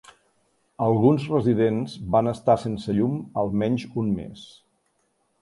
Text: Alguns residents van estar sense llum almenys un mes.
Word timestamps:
Alguns 0.85 1.27
residents 1.33 1.93
van 2.15 2.31
estar 2.33 2.57
sense 2.65 2.97
llum 3.01 3.21
almenys 3.43 3.87
un 4.07 4.11
mes. 4.19 4.49